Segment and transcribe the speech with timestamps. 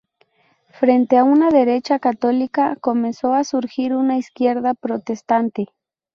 [0.71, 5.67] Frente a una derecha católica, comenzó a surgir una izquierda protestante.